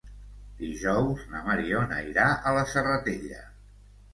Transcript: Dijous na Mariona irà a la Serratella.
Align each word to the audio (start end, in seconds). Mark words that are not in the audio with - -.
Dijous 0.61 1.27
na 1.33 1.41
Mariona 1.49 1.99
irà 2.13 2.27
a 2.33 2.55
la 2.59 2.65
Serratella. 2.73 3.45